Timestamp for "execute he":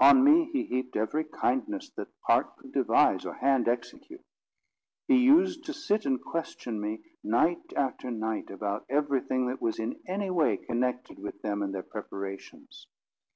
3.68-5.18